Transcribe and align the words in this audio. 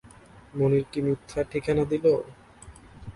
মুনির 0.53 0.85
কি 0.91 0.99
মিথ্যা 1.05 1.41
ঠিকানা 1.51 1.83
দিল? 1.91 2.05